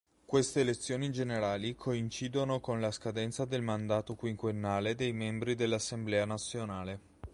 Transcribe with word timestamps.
Queste 0.25 0.61
elezioni 0.61 1.11
generali 1.11 1.75
coincidono 1.75 2.59
con 2.59 2.81
la 2.81 2.89
scadenza 2.89 3.45
del 3.45 3.61
mandato 3.61 4.15
quinquennale 4.15 4.95
dei 4.95 5.11
membri 5.13 5.53
dell'Assemblea 5.53 6.25
nazionale. 6.25 6.99